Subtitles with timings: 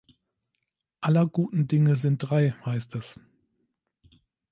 [1.01, 3.19] Aller guten Dinge sind drei, heißt es.